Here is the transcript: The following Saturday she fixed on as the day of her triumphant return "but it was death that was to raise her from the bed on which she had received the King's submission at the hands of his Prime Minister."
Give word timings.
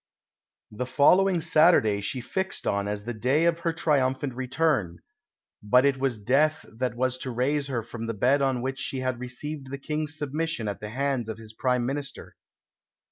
The 0.71 0.87
following 0.87 1.41
Saturday 1.41 2.01
she 2.01 2.21
fixed 2.21 2.65
on 2.65 2.87
as 2.87 3.03
the 3.03 3.13
day 3.13 3.45
of 3.45 3.59
her 3.59 3.71
triumphant 3.71 4.33
return 4.33 4.97
"but 5.61 5.85
it 5.85 5.97
was 5.99 6.17
death 6.17 6.65
that 6.79 6.95
was 6.95 7.19
to 7.19 7.29
raise 7.29 7.67
her 7.67 7.83
from 7.83 8.07
the 8.07 8.15
bed 8.15 8.41
on 8.41 8.63
which 8.63 8.79
she 8.79 9.01
had 9.01 9.19
received 9.19 9.69
the 9.69 9.77
King's 9.77 10.17
submission 10.17 10.67
at 10.67 10.79
the 10.79 10.89
hands 10.89 11.29
of 11.29 11.37
his 11.37 11.53
Prime 11.53 11.85
Minister." 11.85 12.35